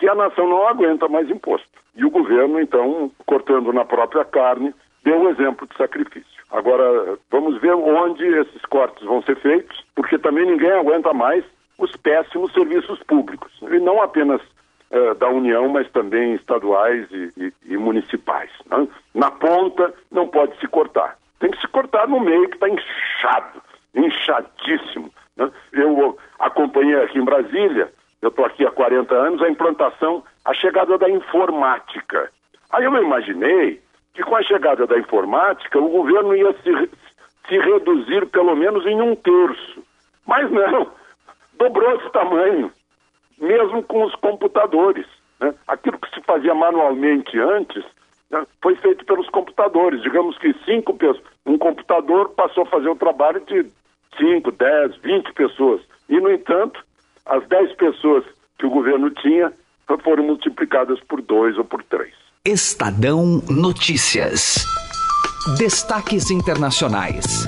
que 0.00 0.08
a 0.08 0.14
nação 0.14 0.48
não 0.48 0.66
aguenta 0.66 1.06
mais 1.08 1.30
imposto. 1.30 1.68
E 1.94 2.04
o 2.04 2.10
governo, 2.10 2.58
então, 2.58 3.12
cortando 3.26 3.70
na 3.70 3.84
própria 3.84 4.24
carne, 4.24 4.74
deu 5.04 5.20
o 5.20 5.28
exemplo 5.28 5.68
de 5.68 5.76
sacrifício. 5.76 6.40
Agora, 6.50 7.18
vamos 7.30 7.60
ver 7.60 7.74
onde 7.74 8.24
esses 8.24 8.62
cortes 8.62 9.04
vão 9.06 9.22
ser 9.22 9.36
feitos, 9.36 9.84
porque 9.94 10.18
também 10.18 10.46
ninguém 10.46 10.72
aguenta 10.72 11.12
mais 11.12 11.44
os 11.78 11.94
péssimos 11.96 12.52
serviços 12.52 12.98
públicos. 13.02 13.52
E 13.62 13.78
não 13.78 14.02
apenas 14.02 14.40
eh, 14.90 15.14
da 15.14 15.28
União, 15.28 15.68
mas 15.68 15.88
também 15.90 16.34
estaduais 16.34 17.06
e, 17.10 17.30
e, 17.36 17.52
e 17.74 17.76
municipais. 17.76 18.50
Né? 18.70 18.88
Na 19.14 19.30
ponta, 19.30 19.92
não 20.10 20.28
pode 20.28 20.58
se 20.58 20.66
cortar. 20.66 21.18
Tem 21.40 21.50
que 21.50 21.60
se 21.60 21.68
cortar 21.68 22.08
no 22.08 22.20
meio, 22.20 22.48
que 22.48 22.56
está 22.56 22.68
inchado, 22.68 23.62
inchadíssimo. 23.94 25.12
Né? 25.36 25.50
Eu 25.72 26.16
acompanhei 26.38 26.96
aqui 27.02 27.18
em 27.18 27.24
Brasília, 27.24 27.92
eu 28.22 28.28
estou 28.28 28.44
aqui 28.44 28.66
há 28.66 28.70
40 28.70 29.14
anos, 29.14 29.42
a 29.42 29.48
implantação, 29.48 30.22
a 30.44 30.52
chegada 30.54 30.98
da 30.98 31.08
informática. 31.08 32.30
Aí 32.70 32.84
eu 32.84 32.94
imaginei 32.96 33.80
que 34.14 34.22
com 34.22 34.36
a 34.36 34.42
chegada 34.42 34.86
da 34.86 34.98
informática 34.98 35.78
o 35.78 35.88
governo 35.88 36.34
ia 36.36 36.52
se, 36.62 36.90
se 37.48 37.58
reduzir 37.58 38.26
pelo 38.26 38.54
menos 38.54 38.84
em 38.86 39.00
um 39.00 39.14
terço. 39.16 39.82
Mas 40.26 40.50
não, 40.50 40.90
dobrou 41.58 41.94
esse 41.96 42.10
tamanho, 42.10 42.70
mesmo 43.38 43.82
com 43.82 44.04
os 44.04 44.14
computadores. 44.16 45.06
Né? 45.40 45.54
Aquilo 45.66 45.98
que 45.98 46.14
se 46.14 46.20
fazia 46.22 46.54
manualmente 46.54 47.38
antes 47.38 47.84
né, 48.30 48.46
foi 48.62 48.76
feito 48.76 49.04
pelos 49.04 49.28
computadores. 49.30 50.02
Digamos 50.02 50.36
que 50.38 50.54
cinco 50.64 50.94
pessoas, 50.94 51.24
um 51.46 51.56
computador 51.56 52.30
passou 52.30 52.64
a 52.64 52.66
fazer 52.66 52.88
o 52.88 52.96
trabalho 52.96 53.40
de 53.40 53.66
5, 54.18 54.50
10, 54.52 54.96
20 54.98 55.32
pessoas. 55.32 55.80
E, 56.08 56.20
no 56.20 56.30
entanto, 56.30 56.84
as 57.26 57.46
10 57.48 57.74
pessoas 57.76 58.24
que 58.58 58.66
o 58.66 58.70
governo 58.70 59.10
tinha 59.10 59.52
foram 60.04 60.22
multiplicadas 60.24 61.00
por 61.08 61.20
dois 61.20 61.58
ou 61.58 61.64
por 61.64 61.82
três. 61.82 62.12
Estadão 62.44 63.42
Notícias. 63.50 64.64
Destaques 65.58 66.30
internacionais. 66.30 67.46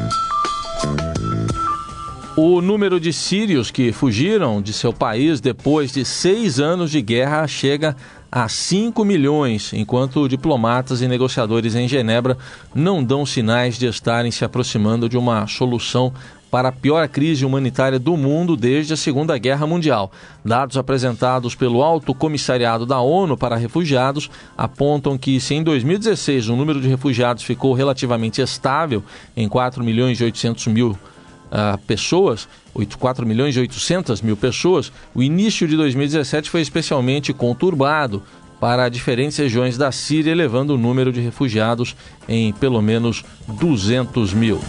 O 2.36 2.60
número 2.60 2.98
de 2.98 3.12
sírios 3.12 3.70
que 3.70 3.92
fugiram 3.92 4.60
de 4.60 4.72
seu 4.72 4.92
país 4.92 5.40
depois 5.40 5.92
de 5.92 6.04
seis 6.04 6.58
anos 6.58 6.90
de 6.90 7.00
guerra 7.02 7.46
chega 7.46 7.94
a 8.34 8.48
5 8.48 9.04
milhões, 9.04 9.74
enquanto 9.74 10.26
diplomatas 10.26 11.02
e 11.02 11.06
negociadores 11.06 11.74
em 11.74 11.86
Genebra 11.86 12.38
não 12.74 13.04
dão 13.04 13.26
sinais 13.26 13.78
de 13.78 13.86
estarem 13.86 14.30
se 14.30 14.42
aproximando 14.42 15.06
de 15.06 15.18
uma 15.18 15.46
solução 15.46 16.14
para 16.50 16.68
a 16.68 16.72
pior 16.72 17.06
crise 17.08 17.44
humanitária 17.44 17.98
do 17.98 18.16
mundo 18.16 18.56
desde 18.56 18.94
a 18.94 18.96
Segunda 18.96 19.36
Guerra 19.36 19.66
Mundial. 19.66 20.10
Dados 20.42 20.78
apresentados 20.78 21.54
pelo 21.54 21.82
Alto 21.82 22.14
Comissariado 22.14 22.86
da 22.86 23.00
ONU 23.00 23.36
para 23.36 23.56
Refugiados 23.56 24.30
apontam 24.56 25.18
que, 25.18 25.38
se 25.38 25.54
em 25.54 25.62
2016 25.62 26.48
o 26.48 26.56
número 26.56 26.80
de 26.80 26.88
refugiados 26.88 27.42
ficou 27.42 27.74
relativamente 27.74 28.40
estável 28.40 29.04
em 29.36 29.46
4 29.46 29.84
milhões 29.84 30.20
e 30.20 30.24
800 30.24 30.66
mil 30.68 30.96
pessoas, 31.86 32.48
4 32.98 33.26
milhões 33.26 33.56
e 33.56 33.60
800 33.60 34.22
mil 34.22 34.36
pessoas, 34.36 34.92
o 35.14 35.22
início 35.22 35.68
de 35.68 35.76
2017 35.76 36.48
foi 36.48 36.60
especialmente 36.60 37.32
conturbado 37.32 38.22
para 38.60 38.88
diferentes 38.88 39.36
regiões 39.36 39.76
da 39.76 39.90
Síria, 39.90 40.30
elevando 40.30 40.74
o 40.74 40.78
número 40.78 41.12
de 41.12 41.20
refugiados 41.20 41.96
em 42.28 42.52
pelo 42.52 42.80
menos 42.80 43.24
200 43.48 44.32
mil. 44.32 44.60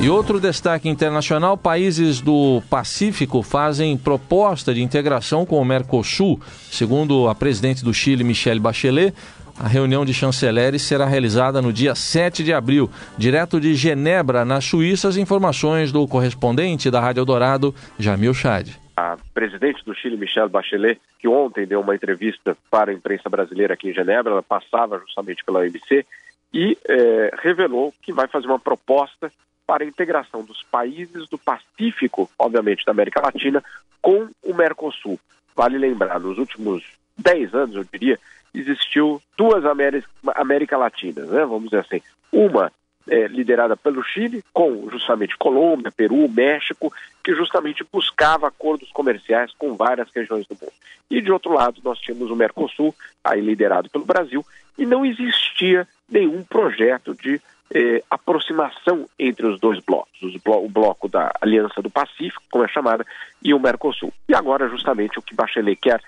E 0.00 0.08
outro 0.08 0.40
destaque 0.40 0.88
internacional: 0.88 1.56
países 1.56 2.20
do 2.20 2.62
Pacífico 2.70 3.42
fazem 3.42 3.96
proposta 3.96 4.72
de 4.72 4.82
integração 4.82 5.44
com 5.44 5.60
o 5.60 5.64
Mercosul. 5.64 6.40
Segundo 6.70 7.28
a 7.28 7.34
presidente 7.34 7.84
do 7.84 7.92
Chile, 7.92 8.22
Michelle 8.22 8.60
Bachelet, 8.60 9.14
a 9.58 9.68
reunião 9.68 10.04
de 10.04 10.12
chanceleres 10.12 10.82
será 10.82 11.06
realizada 11.06 11.62
no 11.62 11.72
dia 11.72 11.94
7 11.94 12.42
de 12.42 12.52
abril, 12.52 12.90
direto 13.16 13.60
de 13.60 13.74
Genebra, 13.74 14.44
na 14.44 14.60
Suíça. 14.60 15.08
As 15.08 15.16
informações 15.16 15.92
do 15.92 16.06
correspondente 16.08 16.90
da 16.90 17.00
Rádio 17.00 17.20
Eldorado, 17.20 17.74
Jamil 17.98 18.34
Chad. 18.34 18.68
A 18.96 19.16
presidente 19.32 19.84
do 19.84 19.94
Chile, 19.94 20.16
Michelle 20.16 20.48
Bachelet, 20.48 21.00
que 21.18 21.28
ontem 21.28 21.66
deu 21.66 21.80
uma 21.80 21.94
entrevista 21.94 22.56
para 22.70 22.90
a 22.90 22.94
imprensa 22.94 23.28
brasileira 23.28 23.74
aqui 23.74 23.90
em 23.90 23.94
Genebra, 23.94 24.32
ela 24.32 24.42
passava 24.42 24.98
justamente 24.98 25.44
pela 25.44 25.60
OMC 25.60 26.04
e 26.52 26.78
é, 26.88 27.34
revelou 27.42 27.92
que 28.02 28.12
vai 28.12 28.28
fazer 28.28 28.46
uma 28.46 28.58
proposta 28.60 29.32
para 29.66 29.82
a 29.82 29.86
integração 29.86 30.44
dos 30.44 30.62
países 30.62 31.28
do 31.28 31.38
Pacífico, 31.38 32.30
obviamente 32.38 32.84
da 32.84 32.92
América 32.92 33.20
Latina, 33.20 33.62
com 34.00 34.28
o 34.42 34.54
Mercosul. 34.54 35.18
Vale 35.56 35.78
lembrar, 35.78 36.20
nos 36.20 36.38
últimos 36.38 36.84
10 37.16 37.54
anos, 37.54 37.76
eu 37.76 37.84
diria, 37.90 38.18
existiu 38.54 39.20
duas 39.36 39.64
América, 39.64 40.08
América 40.34 40.76
Latinas, 40.76 41.28
né? 41.28 41.44
vamos 41.44 41.64
dizer 41.64 41.80
assim. 41.80 42.00
Uma 42.32 42.72
é, 43.08 43.26
liderada 43.26 43.76
pelo 43.76 44.02
Chile, 44.02 44.42
com 44.52 44.88
justamente 44.90 45.36
Colômbia, 45.36 45.92
Peru, 45.92 46.28
México, 46.28 46.92
que 47.22 47.34
justamente 47.34 47.84
buscava 47.92 48.48
acordos 48.48 48.90
comerciais 48.92 49.52
com 49.58 49.74
várias 49.74 50.08
regiões 50.14 50.46
do 50.46 50.56
mundo. 50.60 50.72
E 51.10 51.20
de 51.20 51.30
outro 51.30 51.52
lado, 51.52 51.80
nós 51.84 51.98
tínhamos 51.98 52.30
o 52.30 52.36
Mercosul, 52.36 52.94
aí 53.22 53.40
liderado 53.40 53.90
pelo 53.90 54.04
Brasil, 54.04 54.44
e 54.78 54.86
não 54.86 55.04
existia 55.04 55.86
nenhum 56.08 56.42
projeto 56.42 57.14
de 57.14 57.40
eh, 57.74 58.02
aproximação 58.10 59.08
entre 59.18 59.46
os 59.46 59.60
dois 59.60 59.80
blocos, 59.80 60.20
o 60.22 60.68
bloco 60.68 61.08
da 61.08 61.32
Aliança 61.40 61.82
do 61.82 61.90
Pacífico, 61.90 62.42
como 62.50 62.64
é 62.64 62.68
chamada, 62.68 63.06
e 63.42 63.52
o 63.52 63.60
Mercosul. 63.60 64.12
E 64.28 64.34
agora, 64.34 64.68
justamente, 64.68 65.18
o 65.18 65.22
que 65.22 65.34
Bachelet 65.34 65.76
quer 65.76 66.00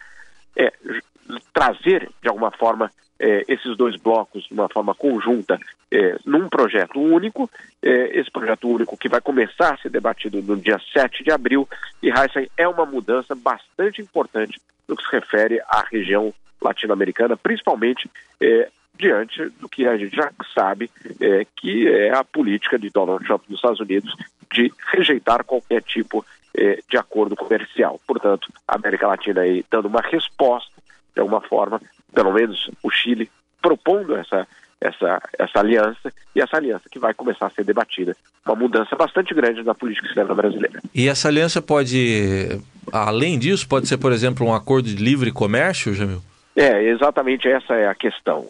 é 0.56 0.72
trazer, 1.52 2.10
de 2.22 2.28
alguma 2.28 2.50
forma, 2.50 2.90
eh, 3.18 3.44
esses 3.48 3.74
dois 3.78 3.96
blocos 3.96 4.44
de 4.44 4.52
uma 4.52 4.68
forma 4.68 4.94
conjunta 4.94 5.58
eh, 5.90 6.18
num 6.26 6.50
projeto 6.50 7.00
único, 7.00 7.50
eh, 7.82 8.10
esse 8.12 8.30
projeto 8.30 8.68
único 8.68 8.94
que 8.94 9.08
vai 9.08 9.22
começar 9.22 9.72
a 9.72 9.78
ser 9.78 9.88
debatido 9.88 10.42
no 10.42 10.54
dia 10.58 10.78
7 10.92 11.24
de 11.24 11.30
abril, 11.30 11.66
e 12.02 12.10
Heisen 12.10 12.50
é 12.58 12.68
uma 12.68 12.84
mudança 12.84 13.34
bastante 13.34 14.02
importante 14.02 14.60
no 14.86 14.94
que 14.94 15.02
se 15.02 15.10
refere 15.12 15.62
à 15.62 15.82
região 15.90 16.34
latino-americana, 16.60 17.38
principalmente 17.38 18.10
diante 18.94 19.48
do 19.60 19.68
que 19.68 19.86
a 19.86 19.96
gente 19.96 20.14
já 20.14 20.30
sabe 20.54 20.90
que 21.56 21.88
é 21.88 22.14
a 22.14 22.24
política 22.24 22.78
de 22.78 22.88
Donald 22.90 23.24
Trump 23.24 23.42
nos 23.48 23.58
Estados 23.58 23.80
Unidos 23.80 24.14
de 24.52 24.72
rejeitar 24.92 25.44
qualquer 25.44 25.82
tipo 25.82 26.24
de 26.54 26.96
acordo 26.96 27.36
comercial. 27.36 28.00
Portanto, 28.06 28.48
a 28.66 28.76
América 28.76 29.06
Latina 29.06 29.42
aí 29.42 29.64
dando 29.70 29.86
uma 29.86 30.00
resposta 30.00 30.75
de 31.16 31.20
alguma 31.20 31.40
forma, 31.40 31.80
pelo 32.14 32.32
menos 32.32 32.70
o 32.82 32.90
Chile, 32.90 33.30
propondo 33.60 34.14
essa, 34.14 34.46
essa, 34.78 35.20
essa 35.38 35.58
aliança, 35.58 36.12
e 36.34 36.42
essa 36.42 36.58
aliança 36.58 36.84
que 36.90 36.98
vai 36.98 37.14
começar 37.14 37.46
a 37.46 37.50
ser 37.50 37.64
debatida. 37.64 38.14
Uma 38.44 38.54
mudança 38.54 38.94
bastante 38.94 39.34
grande 39.34 39.62
na 39.62 39.74
política 39.74 40.06
externa 40.06 40.34
brasileira. 40.34 40.80
E 40.94 41.08
essa 41.08 41.28
aliança 41.28 41.62
pode, 41.62 42.60
além 42.92 43.38
disso, 43.38 43.66
pode 43.66 43.88
ser, 43.88 43.96
por 43.96 44.12
exemplo, 44.12 44.46
um 44.46 44.54
acordo 44.54 44.88
de 44.88 45.02
livre 45.02 45.32
comércio, 45.32 45.94
Jamil? 45.94 46.22
É, 46.54 46.84
exatamente 46.84 47.46
essa 47.46 47.74
é 47.74 47.86
a 47.86 47.94
questão. 47.94 48.46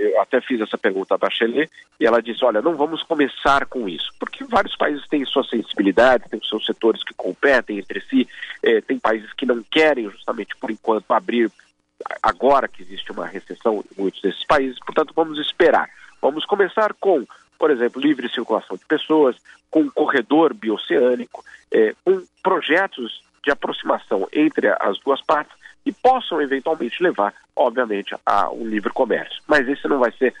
Eu 0.00 0.20
até 0.20 0.40
fiz 0.40 0.60
essa 0.60 0.76
pergunta 0.76 1.14
à 1.14 1.18
Bachelet 1.18 1.70
e 2.00 2.04
ela 2.04 2.20
disse, 2.20 2.44
olha, 2.44 2.60
não 2.60 2.74
vamos 2.74 3.04
começar 3.04 3.66
com 3.66 3.88
isso, 3.88 4.10
porque 4.18 4.42
vários 4.44 4.76
países 4.76 5.06
têm 5.06 5.24
suas 5.24 5.48
sensibilidades, 5.48 6.28
têm 6.28 6.40
seus 6.42 6.66
setores 6.66 7.04
que 7.04 7.14
competem 7.14 7.78
entre 7.78 8.00
si, 8.00 8.28
é, 8.64 8.80
tem 8.80 8.98
países 8.98 9.32
que 9.32 9.46
não 9.46 9.62
querem 9.62 10.10
justamente, 10.10 10.56
por 10.56 10.72
enquanto, 10.72 11.08
abrir 11.12 11.48
agora 12.22 12.68
que 12.68 12.82
existe 12.82 13.12
uma 13.12 13.26
recessão 13.26 13.84
em 13.90 14.00
muitos 14.00 14.20
desses 14.20 14.44
países, 14.44 14.78
portanto, 14.80 15.12
vamos 15.14 15.38
esperar. 15.38 15.88
Vamos 16.20 16.44
começar 16.44 16.94
com, 16.94 17.26
por 17.58 17.70
exemplo, 17.70 18.00
livre 18.00 18.28
circulação 18.28 18.76
de 18.76 18.84
pessoas, 18.84 19.36
com 19.70 19.80
um 19.80 19.90
corredor 19.90 20.54
bioceânico, 20.54 21.44
é, 21.70 21.94
com 22.04 22.22
projetos 22.42 23.22
de 23.44 23.50
aproximação 23.50 24.28
entre 24.32 24.68
as 24.80 24.98
duas 25.00 25.22
partes 25.22 25.56
e 25.84 25.92
possam 25.92 26.42
eventualmente 26.42 27.00
levar, 27.00 27.32
obviamente, 27.54 28.14
a 28.26 28.50
um 28.50 28.66
livre 28.66 28.92
comércio. 28.92 29.40
Mas 29.46 29.68
esse 29.68 29.86
não 29.86 30.00
vai 30.00 30.10
ser 30.12 30.34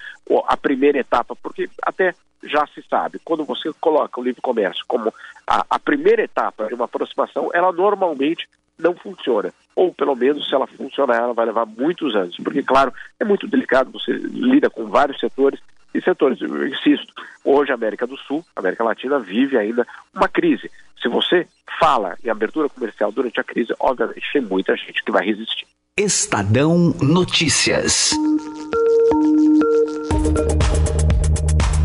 a 0.48 0.56
primeira 0.56 0.98
etapa, 0.98 1.36
porque 1.36 1.70
até 1.82 2.14
já 2.42 2.66
se 2.66 2.82
sabe, 2.88 3.20
quando 3.24 3.44
você 3.44 3.72
coloca 3.80 4.20
o 4.20 4.24
livre 4.24 4.40
comércio 4.40 4.84
como 4.88 5.14
a, 5.46 5.64
a 5.70 5.78
primeira 5.78 6.22
etapa 6.22 6.66
de 6.66 6.74
uma 6.74 6.86
aproximação, 6.86 7.50
ela 7.54 7.72
normalmente 7.72 8.48
não 8.78 8.94
funciona. 8.94 9.52
Ou 9.74 9.92
pelo 9.92 10.14
menos, 10.14 10.48
se 10.48 10.54
ela 10.54 10.66
funcionar, 10.66 11.16
ela 11.16 11.34
vai 11.34 11.46
levar 11.46 11.66
muitos 11.66 12.14
anos. 12.14 12.36
Porque, 12.36 12.62
claro, 12.62 12.92
é 13.20 13.24
muito 13.24 13.46
delicado, 13.46 13.90
você 13.90 14.12
lida 14.12 14.70
com 14.70 14.86
vários 14.86 15.18
setores 15.18 15.60
e 15.94 16.00
setores, 16.02 16.40
eu 16.40 16.68
insisto, 16.68 17.12
hoje 17.42 17.70
a 17.72 17.74
América 17.74 18.06
do 18.06 18.16
Sul, 18.18 18.44
a 18.54 18.60
América 18.60 18.84
Latina 18.84 19.18
vive 19.18 19.56
ainda 19.56 19.86
uma 20.14 20.28
crise. 20.28 20.70
Se 21.00 21.08
você 21.08 21.46
fala 21.78 22.16
em 22.24 22.28
abertura 22.28 22.68
comercial 22.68 23.10
durante 23.10 23.40
a 23.40 23.44
crise, 23.44 23.72
obviamente 23.78 24.32
tem 24.32 24.42
muita 24.42 24.76
gente 24.76 25.02
que 25.02 25.12
vai 25.12 25.24
resistir. 25.24 25.66
Estadão 25.98 26.94
Notícias. 27.00 28.10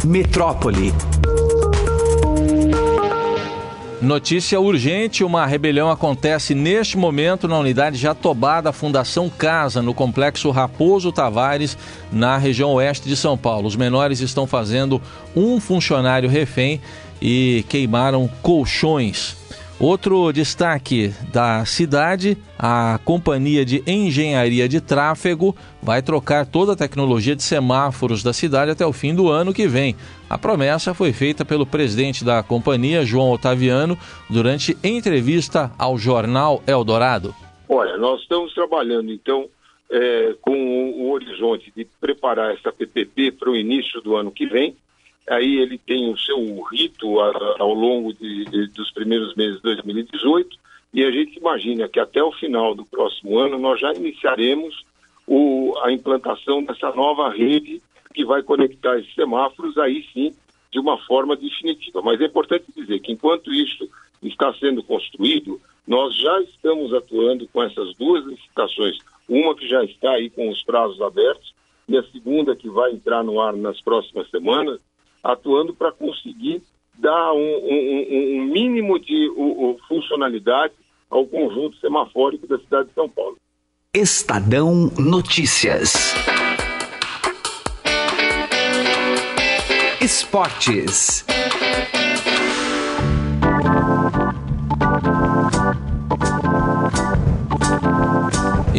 Metrópole. 0.05 0.91
Notícia 4.01 4.59
urgente: 4.59 5.23
uma 5.23 5.45
rebelião 5.45 5.91
acontece 5.91 6.55
neste 6.55 6.97
momento 6.97 7.47
na 7.47 7.59
unidade 7.59 7.97
Jatobá 7.97 8.59
da 8.59 8.73
Fundação 8.73 9.29
Casa, 9.29 9.79
no 9.79 9.93
complexo 9.93 10.49
Raposo 10.49 11.11
Tavares, 11.11 11.77
na 12.11 12.35
região 12.35 12.73
oeste 12.73 13.07
de 13.07 13.15
São 13.15 13.37
Paulo. 13.37 13.67
Os 13.67 13.75
menores 13.75 14.19
estão 14.19 14.47
fazendo 14.47 14.99
um 15.35 15.59
funcionário 15.59 16.27
refém 16.27 16.81
e 17.21 17.63
queimaram 17.69 18.27
colchões. 18.41 19.40
Outro 19.81 20.31
destaque 20.31 21.11
da 21.33 21.65
cidade: 21.65 22.37
a 22.55 22.99
Companhia 23.03 23.65
de 23.65 23.81
Engenharia 23.87 24.69
de 24.69 24.79
Tráfego 24.79 25.55
vai 25.81 26.03
trocar 26.03 26.45
toda 26.45 26.73
a 26.73 26.75
tecnologia 26.75 27.35
de 27.35 27.41
semáforos 27.41 28.21
da 28.21 28.31
cidade 28.31 28.69
até 28.69 28.85
o 28.85 28.93
fim 28.93 29.15
do 29.15 29.27
ano 29.29 29.51
que 29.51 29.67
vem. 29.67 29.95
A 30.29 30.37
promessa 30.37 30.93
foi 30.93 31.11
feita 31.11 31.43
pelo 31.43 31.65
presidente 31.65 32.23
da 32.23 32.43
companhia, 32.43 33.03
João 33.03 33.31
Otaviano, 33.31 33.97
durante 34.29 34.77
entrevista 34.83 35.71
ao 35.79 35.97
jornal 35.97 36.61
Eldorado. 36.67 37.33
Olha, 37.67 37.97
nós 37.97 38.21
estamos 38.21 38.53
trabalhando 38.53 39.11
então 39.11 39.47
é, 39.89 40.35
com 40.41 40.91
o 40.91 41.09
horizonte 41.09 41.73
de 41.75 41.87
preparar 41.99 42.53
essa 42.53 42.71
PPP 42.71 43.31
para 43.31 43.49
o 43.49 43.55
início 43.55 43.99
do 44.01 44.15
ano 44.15 44.29
que 44.29 44.45
vem 44.45 44.75
aí 45.29 45.57
ele 45.59 45.77
tem 45.77 46.11
o 46.11 46.17
seu 46.17 46.61
rito 46.63 47.19
ao 47.19 47.73
longo 47.73 48.13
de, 48.13 48.45
de, 48.45 48.67
dos 48.67 48.91
primeiros 48.91 49.35
meses 49.35 49.57
de 49.57 49.63
2018 49.63 50.57
e 50.93 51.03
a 51.05 51.11
gente 51.11 51.37
imagina 51.37 51.87
que 51.87 51.99
até 51.99 52.21
o 52.21 52.31
final 52.33 52.75
do 52.75 52.85
próximo 52.85 53.39
ano 53.39 53.57
nós 53.57 53.79
já 53.79 53.93
iniciaremos 53.93 54.83
o, 55.25 55.77
a 55.83 55.91
implantação 55.91 56.63
dessa 56.63 56.91
nova 56.91 57.29
rede 57.29 57.81
que 58.13 58.25
vai 58.25 58.43
conectar 58.43 58.99
esses 58.99 59.13
semáforos 59.15 59.77
aí 59.77 60.05
sim 60.11 60.33
de 60.71 60.79
uma 60.79 60.97
forma 61.05 61.35
definitiva. 61.35 62.01
Mas 62.01 62.19
é 62.19 62.25
importante 62.25 62.65
dizer 62.75 62.99
que 62.99 63.11
enquanto 63.11 63.53
isso 63.53 63.89
está 64.21 64.53
sendo 64.55 64.83
construído, 64.83 65.59
nós 65.87 66.15
já 66.15 66.41
estamos 66.41 66.93
atuando 66.93 67.47
com 67.47 67.63
essas 67.63 67.93
duas 67.95 68.25
licitações, 68.25 68.97
uma 69.27 69.55
que 69.55 69.67
já 69.67 69.83
está 69.83 70.11
aí 70.11 70.29
com 70.29 70.49
os 70.49 70.63
prazos 70.63 71.01
abertos 71.01 71.53
e 71.87 71.97
a 71.97 72.03
segunda 72.03 72.55
que 72.55 72.69
vai 72.69 72.91
entrar 72.91 73.23
no 73.23 73.41
ar 73.41 73.53
nas 73.53 73.81
próximas 73.81 74.29
semanas, 74.29 74.79
atuando 75.23 75.73
para 75.73 75.91
conseguir 75.91 76.61
dar 76.97 77.33
um, 77.33 77.37
um, 77.37 78.41
um 78.41 78.45
mínimo 78.45 78.99
de 78.99 79.29
funcionalidade 79.87 80.73
ao 81.09 81.25
conjunto 81.25 81.77
semafórico 81.77 82.47
da 82.47 82.57
cidade 82.59 82.89
de 82.89 82.93
São 82.93 83.09
Paulo. 83.09 83.37
Estadão 83.93 84.89
Notícias. 84.97 86.15
Esportes. 89.99 91.25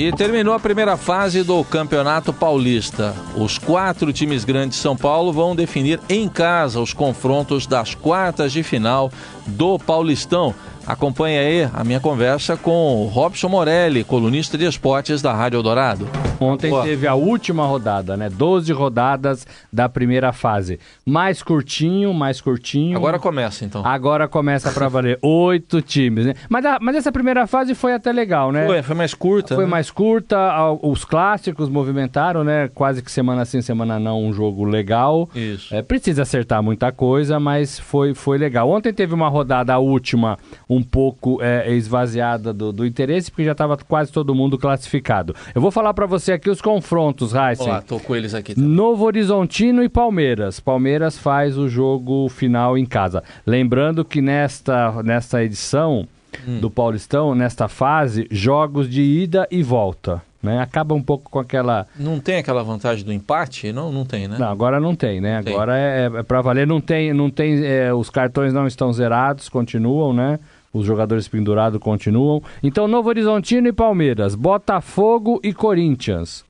E 0.02 0.10
terminou 0.10 0.52
a 0.52 0.58
primeira 0.58 0.96
fase 0.96 1.44
do 1.44 1.62
Campeonato 1.62 2.32
Paulista. 2.32 3.14
Os 3.36 3.56
quatro 3.56 4.12
times 4.12 4.44
grandes 4.44 4.76
de 4.76 4.82
São 4.82 4.96
Paulo 4.96 5.32
vão 5.32 5.54
definir 5.54 6.00
em 6.08 6.28
casa 6.28 6.80
os 6.80 6.92
confrontos 6.92 7.68
das 7.68 7.94
quartas 7.94 8.52
de 8.52 8.64
final 8.64 9.12
do 9.46 9.78
Paulistão. 9.78 10.52
Acompanhe 10.84 11.38
aí 11.38 11.70
a 11.72 11.84
minha 11.84 12.00
conversa 12.00 12.56
com 12.56 13.00
o 13.00 13.06
Robson 13.06 13.48
Morelli, 13.48 14.02
colunista 14.02 14.58
de 14.58 14.64
esportes 14.64 15.22
da 15.22 15.32
Rádio 15.32 15.58
Eldorado. 15.58 16.08
Ontem 16.42 16.70
Boa. 16.70 16.84
teve 16.84 17.06
a 17.06 17.14
última 17.14 17.66
rodada, 17.66 18.16
né? 18.16 18.28
12 18.28 18.72
rodadas 18.72 19.46
da 19.72 19.88
primeira 19.88 20.32
fase. 20.32 20.78
Mais 21.04 21.42
curtinho, 21.42 22.12
mais 22.12 22.40
curtinho. 22.40 22.96
Agora 22.96 23.18
começa, 23.18 23.64
então. 23.64 23.84
Agora 23.84 24.28
começa 24.28 24.70
para 24.72 24.88
valer. 24.88 25.18
Oito 25.22 25.80
times, 25.80 26.26
né? 26.26 26.34
Mas, 26.48 26.64
a, 26.64 26.78
mas 26.80 26.96
essa 26.96 27.12
primeira 27.12 27.46
fase 27.46 27.74
foi 27.74 27.94
até 27.94 28.12
legal, 28.12 28.52
né? 28.52 28.66
Foi, 28.66 28.82
foi 28.82 28.96
mais 28.96 29.14
curta. 29.14 29.54
Foi 29.54 29.64
né? 29.64 29.70
mais 29.70 29.90
curta. 29.90 30.38
Os 30.82 31.04
clássicos 31.04 31.68
movimentaram, 31.68 32.44
né? 32.44 32.68
Quase 32.74 33.02
que 33.02 33.10
semana 33.10 33.44
sim, 33.44 33.60
semana 33.60 33.98
não, 33.98 34.24
um 34.24 34.32
jogo 34.32 34.64
legal. 34.64 35.28
Isso. 35.34 35.74
É, 35.74 35.82
precisa 35.82 36.22
acertar 36.22 36.62
muita 36.62 36.92
coisa, 36.92 37.38
mas 37.38 37.78
foi, 37.78 38.14
foi 38.14 38.38
legal. 38.38 38.68
Ontem 38.68 38.92
teve 38.92 39.14
uma 39.14 39.28
rodada, 39.28 39.72
a 39.72 39.78
última, 39.78 40.38
um 40.68 40.82
pouco 40.82 41.38
é, 41.42 41.72
esvaziada 41.72 42.52
do, 42.52 42.72
do 42.72 42.86
interesse, 42.86 43.30
porque 43.30 43.44
já 43.44 43.52
estava 43.52 43.76
quase 43.76 44.12
todo 44.12 44.34
mundo 44.34 44.58
classificado. 44.58 45.34
Eu 45.54 45.60
vou 45.60 45.70
falar 45.70 45.94
para 45.94 46.06
você 46.06 46.31
aqui 46.32 46.50
os 46.50 46.60
confrontos, 46.60 47.34
Heisen. 47.34 47.66
Olá, 47.66 47.82
tô 47.82 48.00
com 48.00 48.14
eles 48.16 48.34
aqui. 48.34 48.54
Também. 48.54 48.70
Novo 48.70 49.04
Horizontino 49.04 49.82
e 49.82 49.88
Palmeiras. 49.88 50.60
Palmeiras 50.60 51.18
faz 51.18 51.56
o 51.56 51.68
jogo 51.68 52.28
final 52.28 52.76
em 52.76 52.86
casa. 52.86 53.22
Lembrando 53.46 54.04
que 54.04 54.20
nesta, 54.20 55.02
nesta 55.02 55.42
edição 55.44 56.06
hum. 56.46 56.58
do 56.60 56.70
Paulistão, 56.70 57.34
nesta 57.34 57.68
fase, 57.68 58.26
jogos 58.30 58.88
de 58.88 59.02
ida 59.02 59.46
e 59.50 59.62
volta. 59.62 60.22
Né? 60.42 60.60
Acaba 60.60 60.92
um 60.92 61.02
pouco 61.02 61.30
com 61.30 61.38
aquela. 61.38 61.86
Não 61.96 62.18
tem 62.18 62.38
aquela 62.38 62.64
vantagem 62.64 63.04
do 63.04 63.12
empate? 63.12 63.72
Não, 63.72 63.92
não 63.92 64.04
tem, 64.04 64.26
né? 64.26 64.36
Não, 64.38 64.48
agora 64.48 64.80
não 64.80 64.92
tem, 64.92 65.20
né? 65.20 65.40
Não 65.40 65.52
agora 65.52 65.72
tem. 65.72 65.80
é, 65.80 66.20
é 66.20 66.22
para 66.24 66.42
valer. 66.42 66.66
Não 66.66 66.80
tem, 66.80 67.14
não 67.14 67.30
tem. 67.30 67.64
É, 67.64 67.94
os 67.94 68.10
cartões 68.10 68.52
não 68.52 68.66
estão 68.66 68.92
zerados, 68.92 69.48
continuam, 69.48 70.12
né? 70.12 70.40
Os 70.72 70.86
jogadores 70.86 71.28
pendurados 71.28 71.80
continuam. 71.80 72.42
Então, 72.62 72.88
Novo 72.88 73.08
Horizontino 73.08 73.68
e 73.68 73.72
Palmeiras, 73.72 74.34
Botafogo 74.34 75.40
e 75.42 75.52
Corinthians, 75.52 76.44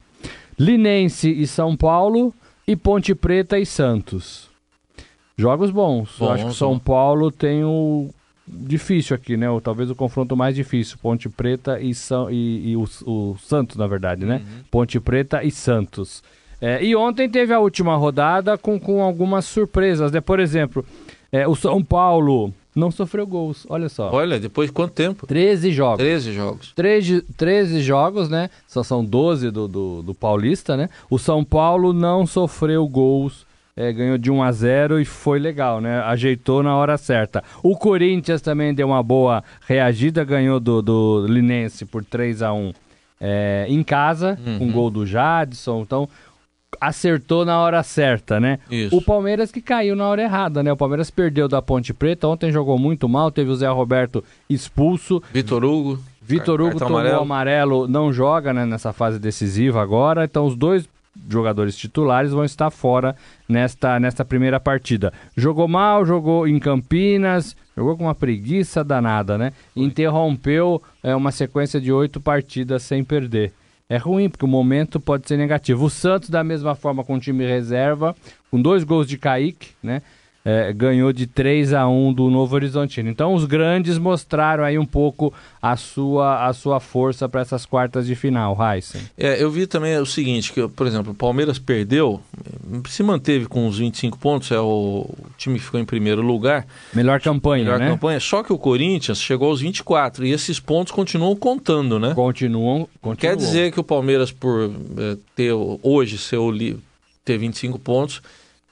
Linense 0.59 1.31
e 1.31 1.47
São 1.47 1.77
Paulo 1.77 2.33
e 2.67 2.77
Ponte 2.77 3.15
Preta 3.15 3.59
e 3.59 3.67
Santos. 3.67 4.49
Jogos 5.37 5.71
bons. 5.71 6.21
Eu 6.21 6.31
acho 6.31 6.47
que 6.47 6.55
São 6.55 6.79
Paulo 6.79 7.31
tem 7.31 7.65
o 7.65 8.11
difícil 8.47 9.17
aqui, 9.17 9.37
né? 9.37 9.51
Ou 9.51 9.61
talvez 9.61 9.91
o 9.91 9.95
confronto 9.95 10.37
mais 10.37 10.55
difícil. 10.55 10.99
Ponte 11.01 11.29
Preta 11.29 11.81
e, 11.81 11.95
São, 11.95 12.31
e, 12.31 12.71
e 12.71 12.77
o, 12.77 12.85
o, 13.07 13.37
Santos, 13.39 13.77
na 13.77 13.87
verdade, 13.87 14.25
né? 14.25 14.37
Uhum. 14.37 14.63
Ponte 14.71 15.01
Preta 15.01 15.43
e 15.43 15.51
Santos. 15.51 16.23
É, 16.61 16.83
e 16.85 16.95
ontem 16.95 17.29
teve 17.29 17.53
a 17.53 17.59
última 17.59 17.97
rodada 17.97 18.57
com, 18.57 18.79
com 18.79 19.03
algumas 19.03 19.45
surpresas, 19.47 20.13
né? 20.13 20.21
Por 20.21 20.39
exemplo, 20.39 20.85
é, 21.33 21.49
o 21.49 21.57
São 21.57 21.83
Paulo 21.83 22.53
não 22.75 22.91
sofreu 22.91 23.27
gols. 23.27 23.67
Olha 23.69 23.89
só. 23.89 24.11
Olha, 24.13 24.41
depois 24.41 24.69
de 24.69 24.73
quanto 24.73 24.93
tempo? 24.93 25.27
13 25.27 25.73
jogos. 25.73 25.99
13 25.99 26.33
jogos. 26.33 26.73
13, 26.75 27.23
13 27.37 27.83
jogos, 27.83 28.29
né? 28.29 28.51
Só 28.67 28.83
são 28.83 29.05
12 29.05 29.51
do, 29.51 29.69
do, 29.69 30.03
do 30.03 30.15
Paulista, 30.15 30.77
né? 30.77 30.89
O 31.11 31.19
São 31.19 31.45
Paulo 31.45 31.93
não 31.93 32.27
sofreu 32.27 32.87
gols. 32.89 33.47
É, 33.75 33.91
ganhou 33.91 34.19
de 34.19 34.31
1 34.31 34.43
a 34.43 34.53
0 34.53 35.01
e 35.01 35.05
foi 35.05 35.39
legal, 35.39 35.81
né? 35.81 36.01
Ajeitou 36.01 36.63
na 36.63 36.77
hora 36.77 36.99
certa. 36.99 37.43
O 37.63 37.75
Corinthians 37.75 38.43
também 38.43 38.75
deu 38.75 38.87
uma 38.87 39.03
boa 39.03 39.43
reagida, 39.67 40.23
ganhou 40.25 40.61
do, 40.61 40.83
do 40.83 41.27
Linense 41.27 41.87
por 41.87 42.05
3 42.05 42.43
a 42.43 42.53
1 42.53 42.73
é, 43.19 43.67
em 43.69 43.83
casa, 43.85 44.37
uhum. 44.45 44.59
com 44.59 44.73
gol 44.73 44.91
do 44.91 45.07
Jadson. 45.07 45.81
Então, 45.83 46.09
acertou 46.81 47.45
na 47.45 47.61
hora 47.61 47.83
certa, 47.83 48.41
né? 48.41 48.59
Isso. 48.71 48.97
O 48.97 49.03
Palmeiras 49.03 49.53
que 49.53 49.61
caiu 49.61 49.95
na 49.95 50.07
hora 50.07 50.23
errada, 50.23 50.63
né? 50.63 50.73
O 50.73 50.77
Palmeiras 50.77 51.11
perdeu 51.11 51.49
da 51.49 51.63
Ponte 51.63 51.93
Preta, 51.93 52.29
ontem 52.29 52.51
jogou 52.51 52.79
muito 52.79 53.09
mal, 53.09 53.31
teve 53.31 53.51
o 53.51 53.57
Zé 53.57 53.69
Roberto 53.69 54.25
expulso. 54.49 55.23
Vitor 55.33 55.65
Hugo. 55.65 55.99
Vitor 56.21 56.61
Hugo 56.61 56.79
tomou 56.79 56.99
amarelo. 56.99 57.23
amarelo, 57.23 57.89
não 57.89 58.13
joga 58.13 58.53
né, 58.53 58.65
nessa 58.65 58.93
fase 58.93 59.19
decisiva 59.19 59.83
agora, 59.83 60.25
então 60.25 60.47
os 60.47 60.57
dois 60.57 60.89
jogadores 61.29 61.77
titulares 61.77 62.33
vão 62.33 62.45
estar 62.45 62.71
fora 62.71 63.15
nesta, 63.49 64.01
nesta 64.01 64.25
primeira 64.25 64.59
partida. 64.59 65.13
Jogou 65.37 65.69
mal, 65.69 66.07
jogou 66.07 66.47
em 66.47 66.59
Campinas, 66.59 67.57
jogou 67.77 67.97
com 67.97 68.05
uma 68.05 68.15
preguiça 68.15 68.83
danada, 68.83 69.37
né? 69.37 69.53
Interrompeu 69.77 70.83
é, 71.03 71.15
uma 71.15 71.31
sequência 71.31 71.81
de 71.81 71.93
oito 71.93 72.21
partidas 72.21 72.83
sem 72.83 73.05
perder 73.05 73.53
é 73.93 73.99
ruim, 73.99 74.31
porque 74.31 74.47
o 74.47 74.49
momento 74.49 74.99
pode 74.99 75.29
ser 75.29 75.37
negativo. 75.37 75.85
O 75.85 75.91
Santos, 75.91 76.31
da 76.31 76.43
mesma 76.43 76.75
forma, 76.75 77.05
com 77.05 77.17
o 77.17 77.21
time 77.21 77.47
reserva, 77.47 78.17
com 78.51 78.61
dois 78.61 78.85
gols 78.85 79.07
de 79.07 79.19
Kaique, 79.19 79.69
né? 79.83 80.01
É, 80.45 80.73
ganhou 80.73 81.13
de 81.13 81.27
3 81.27 81.73
a 81.73 81.87
1 81.87 82.13
do 82.13 82.29
Novo 82.29 82.55
Horizontino. 82.57 83.09
Então 83.09 83.35
os 83.35 83.45
grandes 83.45 83.97
mostraram 83.97 84.65
aí 84.65 84.77
um 84.77 84.85
pouco 84.85 85.33
a 85.61 85.77
sua, 85.77 86.47
a 86.47 86.53
sua 86.53 86.81
força 86.81 87.29
para 87.29 87.41
essas 87.41 87.65
quartas 87.65 88.07
de 88.07 88.17
final, 88.17 88.59
Heisen. 88.61 89.03
É, 89.17 89.41
eu 89.41 89.51
vi 89.51 89.67
também 89.69 89.97
o 89.99 90.07
seguinte, 90.07 90.53
que 90.53 90.67
por 90.69 90.87
exemplo, 90.87 91.13
o 91.13 91.15
Palmeiras 91.15 91.61
perdeu, 91.61 92.21
se 92.89 93.03
manteve 93.05 93.47
com 93.47 93.69
os 93.69 93.79
25 93.79 94.19
pontos, 94.19 94.51
é 94.51 94.59
o, 94.59 95.09
time 95.39 95.59
que 95.59 95.65
ficou 95.65 95.79
em 95.79 95.85
primeiro 95.85 96.23
lugar. 96.23 96.67
Melhor 96.93 97.21
campanha, 97.21 97.65
melhor 97.65 97.79
né? 97.79 97.89
campanha, 97.89 98.19
só 98.19 98.43
que 98.43 98.53
o 98.53 98.59
Corinthians 98.59 99.21
chegou 99.21 99.49
aos 99.49 99.61
24 99.61 100.27
e 100.27 100.33
esses 100.33 100.59
pontos 100.59 100.93
continuam 100.93 101.37
contando, 101.37 102.01
né? 102.01 102.15
Continuam, 102.15 102.89
continuam. 103.01 103.17
Quer 103.17 103.37
dizer 103.37 103.73
que 103.73 103.79
o 103.79 103.85
Palmeiras 103.85 104.33
por 104.33 104.71
é, 104.99 105.17
ter 105.37 105.53
hoje 105.53 106.19
seu 106.19 106.53
ter 107.25 107.39
25 107.39 107.79
pontos 107.79 108.21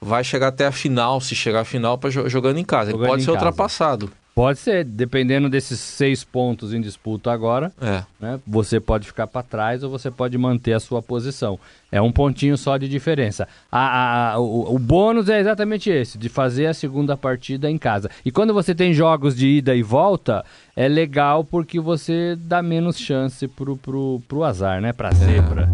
vai 0.01 0.23
chegar 0.23 0.47
até 0.47 0.65
a 0.65 0.71
final, 0.71 1.21
se 1.21 1.35
chegar 1.35 1.61
à 1.61 1.65
final, 1.65 1.97
pra, 1.97 2.09
jogando 2.09 2.57
em 2.57 2.65
casa. 2.65 2.91
Jogando 2.91 3.05
Ele 3.05 3.11
pode 3.11 3.23
ser 3.23 3.31
casa. 3.33 3.45
ultrapassado. 3.45 4.11
Pode 4.33 4.59
ser, 4.59 4.85
dependendo 4.85 5.49
desses 5.49 5.77
seis 5.77 6.23
pontos 6.23 6.73
em 6.73 6.79
disputa 6.79 7.29
agora, 7.33 7.69
É. 7.81 8.01
né, 8.17 8.39
você 8.47 8.79
pode 8.79 9.05
ficar 9.05 9.27
para 9.27 9.43
trás 9.43 9.83
ou 9.83 9.89
você 9.89 10.09
pode 10.09 10.37
manter 10.37 10.71
a 10.71 10.79
sua 10.79 11.01
posição. 11.01 11.59
É 11.91 12.01
um 12.01 12.13
pontinho 12.13 12.57
só 12.57 12.77
de 12.77 12.87
diferença. 12.87 13.45
A- 13.69 13.79
a- 13.79 14.31
a- 14.31 14.39
o, 14.39 14.73
o 14.75 14.79
bônus 14.79 15.27
é 15.27 15.37
exatamente 15.41 15.89
esse, 15.89 16.17
de 16.17 16.29
fazer 16.29 16.67
a 16.67 16.73
segunda 16.73 17.17
partida 17.17 17.69
em 17.69 17.77
casa. 17.77 18.09
E 18.23 18.31
quando 18.31 18.53
você 18.53 18.73
tem 18.73 18.93
jogos 18.93 19.35
de 19.35 19.47
ida 19.47 19.75
e 19.75 19.83
volta, 19.83 20.45
é 20.77 20.87
legal 20.87 21.43
porque 21.43 21.77
você 21.81 22.37
dá 22.39 22.61
menos 22.63 22.97
chance 22.97 23.45
pro, 23.49 23.75
pro, 23.75 24.21
pro 24.29 24.45
azar, 24.45 24.79
né? 24.81 24.93
Pra 24.93 25.11
zebra. 25.11 25.69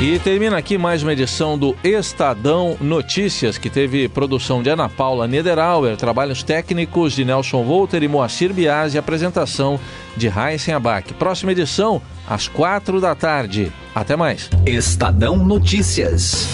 E 0.00 0.16
termina 0.20 0.56
aqui 0.56 0.78
mais 0.78 1.02
uma 1.02 1.12
edição 1.12 1.58
do 1.58 1.76
Estadão 1.82 2.76
Notícias, 2.80 3.58
que 3.58 3.68
teve 3.68 4.08
produção 4.08 4.62
de 4.62 4.70
Ana 4.70 4.88
Paula 4.88 5.26
Niederauer, 5.26 5.96
trabalhos 5.96 6.44
técnicos 6.44 7.14
de 7.14 7.24
Nelson 7.24 7.64
Volter 7.64 8.04
e 8.04 8.08
Moacir 8.08 8.52
Biasi 8.52 8.96
e 8.96 8.98
apresentação 8.98 9.78
de 10.16 10.28
Raíssen 10.28 10.72
Abac. 10.72 11.12
Próxima 11.14 11.50
edição, 11.50 12.00
às 12.28 12.46
quatro 12.46 13.00
da 13.00 13.16
tarde. 13.16 13.72
Até 13.92 14.14
mais. 14.14 14.48
Estadão 14.64 15.36
Notícias. 15.36 16.46